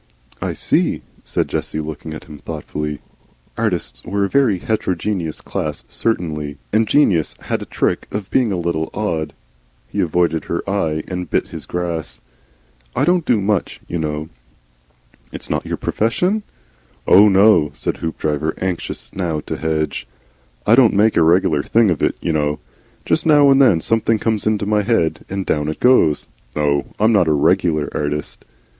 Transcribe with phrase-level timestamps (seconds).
[0.41, 3.01] "I see," said Jessie, looking at him thoughtfully.
[3.55, 8.57] Artists were a very heterogeneous class certainly, and geniuses had a trick of being a
[8.57, 9.33] little odd.
[9.89, 12.19] He avoided her eye and bit his grass.
[12.95, 14.29] "I don't do MUCH, you know."
[15.31, 16.41] "It's not your profession?
[17.05, 20.07] "Oh, no," said Hoopdriver, anxious now to hedge.
[20.65, 22.57] "I don't make a regular thing of it, you know.
[23.05, 26.27] Jest now and then something comes into my head and down it goes.
[26.55, 28.45] No I'm not a regular artist."